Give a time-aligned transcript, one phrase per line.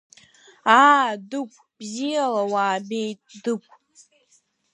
[0.81, 3.69] Аа, Дыгә, бзиала уаабеит, Дыгә!